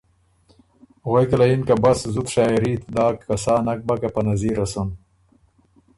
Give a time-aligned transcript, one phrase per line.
[1.09, 4.21] غوېکه له یِن که ”بس، زُت شاعېري ت داک که سا نک بۀ که په
[4.27, 4.89] نظیره سُن“